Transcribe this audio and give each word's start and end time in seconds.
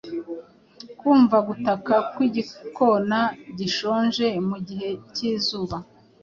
Kumva 0.99 1.37
gutaka 1.47 1.93
kw 2.11 2.17
igikona 2.27 3.19
gishonje 3.57 4.27
mugihe 4.49 4.89
cyizuba 5.13 5.77